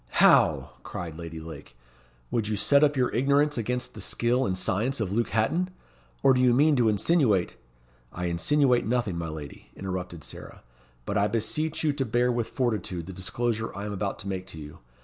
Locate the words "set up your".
2.55-3.13